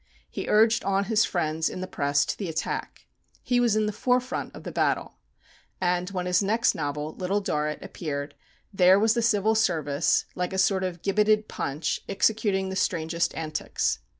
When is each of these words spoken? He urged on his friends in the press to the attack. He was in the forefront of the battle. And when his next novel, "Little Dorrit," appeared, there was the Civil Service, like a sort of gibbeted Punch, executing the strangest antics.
He 0.31 0.47
urged 0.49 0.83
on 0.83 1.03
his 1.03 1.25
friends 1.25 1.69
in 1.69 1.79
the 1.81 1.85
press 1.85 2.25
to 2.25 2.35
the 2.35 2.49
attack. 2.49 3.05
He 3.43 3.59
was 3.59 3.75
in 3.75 3.85
the 3.85 3.91
forefront 3.93 4.55
of 4.55 4.63
the 4.63 4.71
battle. 4.71 5.19
And 5.79 6.09
when 6.09 6.25
his 6.25 6.41
next 6.41 6.73
novel, 6.73 7.13
"Little 7.13 7.39
Dorrit," 7.39 7.83
appeared, 7.83 8.33
there 8.73 8.99
was 8.99 9.13
the 9.13 9.21
Civil 9.21 9.53
Service, 9.53 10.25
like 10.33 10.53
a 10.53 10.57
sort 10.57 10.83
of 10.83 11.03
gibbeted 11.03 11.47
Punch, 11.47 12.01
executing 12.09 12.69
the 12.69 12.75
strangest 12.75 13.35
antics. 13.35 13.99